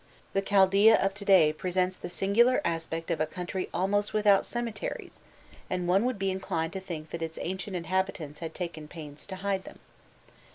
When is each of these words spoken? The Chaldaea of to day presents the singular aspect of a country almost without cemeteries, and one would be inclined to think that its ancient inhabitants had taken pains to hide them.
The 0.33 0.41
Chaldaea 0.41 0.95
of 0.95 1.13
to 1.13 1.25
day 1.25 1.53
presents 1.53 1.95
the 1.95 2.09
singular 2.09 2.59
aspect 2.65 3.11
of 3.11 3.21
a 3.21 3.27
country 3.27 3.69
almost 3.71 4.15
without 4.15 4.47
cemeteries, 4.47 5.21
and 5.69 5.87
one 5.87 6.05
would 6.05 6.17
be 6.17 6.31
inclined 6.31 6.73
to 6.73 6.79
think 6.79 7.11
that 7.11 7.21
its 7.21 7.37
ancient 7.39 7.75
inhabitants 7.75 8.39
had 8.39 8.55
taken 8.55 8.87
pains 8.87 9.27
to 9.27 9.35
hide 9.35 9.63
them. 9.65 9.77